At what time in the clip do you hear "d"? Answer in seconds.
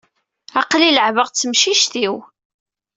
1.29-1.35